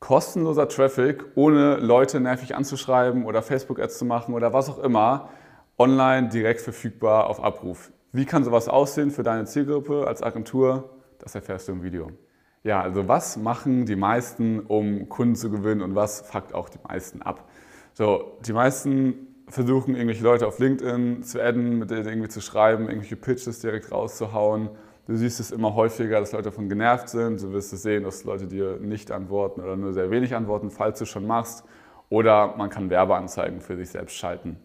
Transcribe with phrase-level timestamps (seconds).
[0.00, 5.28] kostenloser Traffic, ohne Leute nervig anzuschreiben oder Facebook-Ads zu machen oder was auch immer,
[5.78, 7.92] online direkt verfügbar auf Abruf.
[8.12, 10.90] Wie kann sowas aussehen für deine Zielgruppe als Agentur?
[11.18, 12.10] Das erfährst du im Video.
[12.64, 16.80] Ja, also was machen die meisten, um Kunden zu gewinnen und was fuckt auch die
[16.86, 17.48] meisten ab?
[17.92, 22.84] So, die meisten versuchen irgendwelche Leute auf LinkedIn zu adden, mit denen irgendwie zu schreiben,
[22.84, 24.70] irgendwelche Pitches direkt rauszuhauen
[25.10, 27.42] Du siehst es immer häufiger, dass Leute davon genervt sind.
[27.42, 31.00] Du wirst es sehen, dass Leute dir nicht antworten oder nur sehr wenig antworten, falls
[31.00, 31.64] du schon machst.
[32.10, 34.56] Oder man kann Werbeanzeigen für sich selbst schalten.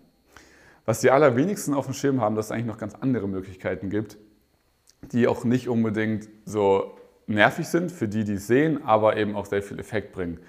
[0.85, 4.19] Was die allerwenigsten auf dem Schirm haben, dass es eigentlich noch ganz andere Möglichkeiten gibt,
[5.11, 6.91] die auch nicht unbedingt so
[7.25, 10.39] nervig sind für die, die es sehen, aber eben auch sehr viel Effekt bringen.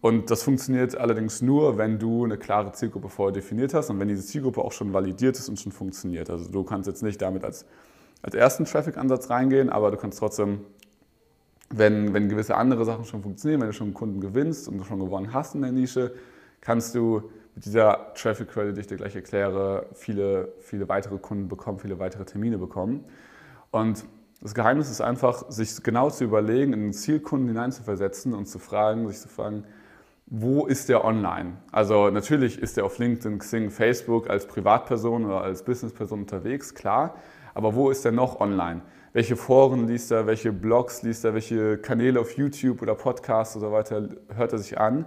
[0.00, 4.08] Und das funktioniert allerdings nur, wenn du eine klare Zielgruppe vorher definiert hast und wenn
[4.08, 6.30] diese Zielgruppe auch schon validiert ist und schon funktioniert.
[6.30, 7.64] Also du kannst jetzt nicht damit als
[8.26, 10.60] als ersten Traffic-Ansatz reingehen, aber du kannst trotzdem,
[11.70, 14.84] wenn, wenn gewisse andere Sachen schon funktionieren, wenn du schon einen Kunden gewinnst und du
[14.84, 16.12] schon gewonnen hast in der Nische,
[16.60, 21.78] kannst du mit dieser Traffic-Quelle, die ich dir gleich erkläre, viele, viele weitere Kunden bekommen,
[21.78, 23.04] viele weitere Termine bekommen.
[23.70, 24.04] Und
[24.42, 29.08] das Geheimnis ist einfach, sich genau zu überlegen, in den Zielkunden hineinzuversetzen und zu fragen,
[29.08, 29.64] sich zu fragen,
[30.26, 31.58] wo ist der online?
[31.70, 37.14] Also natürlich ist er auf LinkedIn, Xing, Facebook als Privatperson oder als Businessperson unterwegs, klar.
[37.54, 38.82] Aber wo ist er noch online?
[39.12, 43.68] Welche Foren liest er, welche Blogs liest er, welche Kanäle auf YouTube oder Podcasts oder
[43.68, 45.06] so weiter hört er sich an?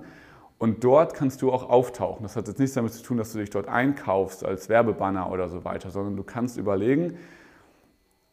[0.58, 2.23] Und dort kannst du auch auftauchen.
[2.23, 5.48] Das hat jetzt nichts damit zu tun, dass du dich dort einkaufst als Werbebanner oder
[5.48, 7.17] so weiter, sondern du kannst überlegen,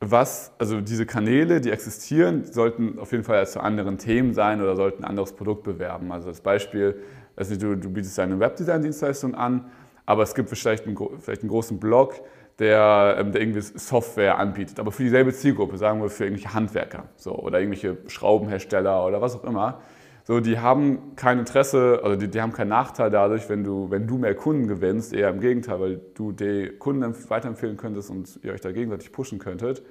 [0.01, 4.77] was, also diese Kanäle, die existieren, sollten auf jeden Fall zu anderen Themen sein oder
[4.77, 6.13] sollten ein anderes Produkt bewerben.
[6.13, 7.01] Also als Beispiel,
[7.35, 9.71] also du, du bietest deine Webdesign-Dienstleistung an,
[10.05, 12.21] aber es gibt vielleicht einen, vielleicht einen großen Blog,
[12.59, 17.05] der, ähm, der irgendwie Software anbietet, aber für dieselbe Zielgruppe, sagen wir für irgendwelche Handwerker
[17.17, 19.81] so, oder irgendwelche Schraubenhersteller oder was auch immer.
[20.29, 24.09] So, die haben kein Interesse, also die, die haben keinen Nachteil dadurch, wenn du, wenn
[24.09, 28.53] du mehr Kunden gewinnst, eher im Gegenteil, weil du die Kunden weiterempfehlen könntest und ihr
[28.53, 29.85] euch da gegenseitig pushen könntet.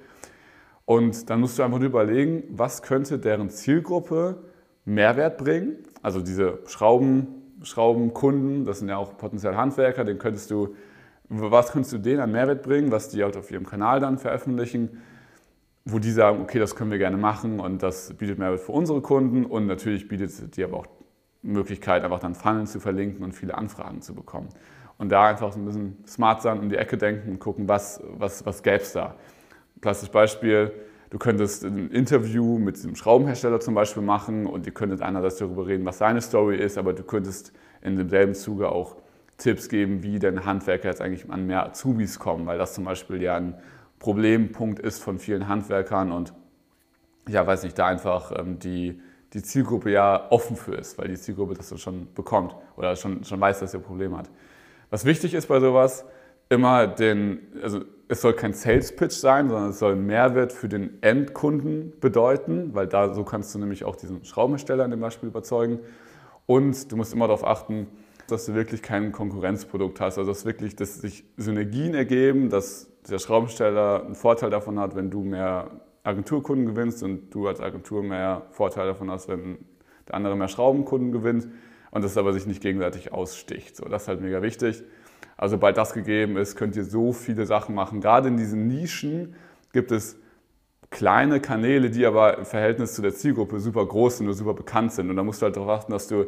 [0.84, 4.44] Und dann musst du einfach nur überlegen, was könnte deren Zielgruppe
[4.84, 5.78] Mehrwert bringen.
[6.02, 7.28] Also diese Schrauben,
[7.62, 10.74] Schraubenkunden, das sind ja auch potenziell Handwerker, den könntest du
[11.28, 15.02] was könntest du denen an Mehrwert bringen, was die halt auf ihrem Kanal dann veröffentlichen,
[15.86, 19.00] wo die sagen, okay, das können wir gerne machen und das bietet Mehrwert für unsere
[19.00, 20.86] Kunden und natürlich bietet die aber auch
[21.42, 24.48] Möglichkeit, einfach dann Funnel zu verlinken und viele Anfragen zu bekommen.
[24.98, 28.02] Und da einfach so ein bisschen smart sein, um die Ecke denken und gucken, was,
[28.18, 29.14] was, was gäbe es da.
[29.80, 30.72] Klassisches Beispiel,
[31.10, 35.68] du könntest ein Interview mit einem Schraubenhersteller zum Beispiel machen und ihr könntet einerseits darüber
[35.68, 37.52] reden, was seine Story ist, aber du könntest
[37.82, 38.96] in demselben Zuge auch
[39.38, 43.22] Tipps geben, wie denn Handwerker jetzt eigentlich an mehr Azubis kommen, weil das zum Beispiel
[43.22, 43.54] ja ein
[43.98, 46.32] Problempunkt ist von vielen Handwerkern und
[47.28, 49.00] ja, weiß nicht, da einfach ähm, die,
[49.32, 53.40] die Zielgruppe ja offen für ist, weil die Zielgruppe das schon bekommt oder schon, schon
[53.40, 54.30] weiß, dass ein Problem hat.
[54.90, 56.04] Was wichtig ist bei sowas,
[56.48, 61.02] immer den, also es soll kein Sales Pitch sein, sondern es soll Mehrwert für den
[61.02, 65.80] Endkunden bedeuten, weil da so kannst du nämlich auch diesen Schraubenhersteller in dem Beispiel überzeugen.
[66.46, 67.88] Und du musst immer darauf achten,
[68.28, 70.18] dass du wirklich kein Konkurrenzprodukt hast.
[70.18, 75.10] Also dass wirklich dass sich Synergien ergeben, dass der Schraubensteller einen Vorteil davon hat, wenn
[75.10, 75.70] du mehr
[76.02, 79.58] Agenturkunden gewinnst und du als Agentur mehr Vorteil davon hast, wenn
[80.06, 81.48] der andere mehr Schraubenkunden gewinnt
[81.90, 83.76] und das aber sich nicht gegenseitig aussticht.
[83.76, 84.82] So, das ist halt mega wichtig.
[85.36, 88.00] Also sobald das gegeben ist, könnt ihr so viele Sachen machen.
[88.00, 89.34] Gerade in diesen Nischen
[89.72, 90.18] gibt es
[90.90, 94.92] kleine Kanäle, die aber im Verhältnis zu der Zielgruppe super groß sind und super bekannt
[94.92, 95.10] sind.
[95.10, 96.26] Und da musst du halt darauf achten, dass du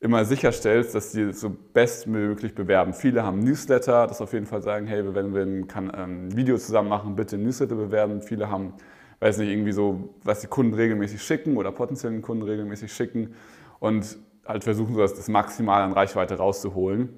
[0.00, 2.92] immer sicherstellst, dass die so bestmöglich bewerben.
[2.92, 6.36] Viele haben Newsletter, das auf jeden Fall sagen, hey, wenn wir ein, kann, ein ähm,
[6.36, 8.20] Video zusammen machen, bitte Newsletter bewerben.
[8.20, 8.74] Viele haben,
[9.20, 13.34] weiß nicht, irgendwie so, was die Kunden regelmäßig schicken oder potenziellen Kunden regelmäßig schicken
[13.80, 17.08] und halt versuchen, so das, das maximal an Reichweite rauszuholen.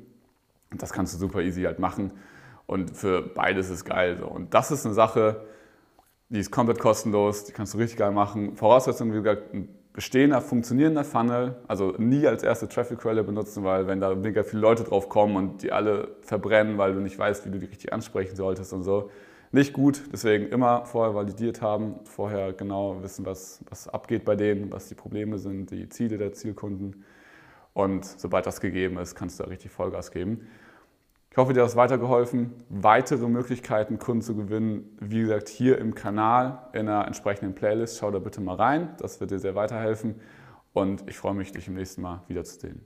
[0.70, 2.12] Und das kannst du super easy halt machen.
[2.66, 4.18] Und für beides ist geil.
[4.20, 4.26] So.
[4.26, 5.46] Und das ist eine Sache,
[6.28, 8.54] die ist komplett kostenlos, die kannst du richtig geil machen.
[8.54, 9.54] Voraussetzung, wie gesagt,
[9.98, 14.84] bestehender, funktionierender Funnel, also nie als erste Traffic-Quelle benutzen, weil wenn da mega viele Leute
[14.84, 18.36] drauf kommen und die alle verbrennen, weil du nicht weißt, wie du die richtig ansprechen
[18.36, 19.10] solltest und so,
[19.50, 20.02] nicht gut.
[20.12, 24.94] Deswegen immer vorher validiert haben, vorher genau wissen, was, was abgeht bei denen, was die
[24.94, 27.04] Probleme sind, die Ziele der Zielkunden.
[27.72, 30.46] Und sobald das gegeben ist, kannst du da richtig Vollgas geben.
[31.30, 32.52] Ich hoffe, dir hat das weitergeholfen.
[32.68, 37.98] Weitere Möglichkeiten, Kunden zu gewinnen, wie gesagt, hier im Kanal in einer entsprechenden Playlist.
[37.98, 40.20] Schau da bitte mal rein, das wird dir sehr weiterhelfen.
[40.72, 42.80] Und ich freue mich, dich im nächsten Mal wiederzusehen.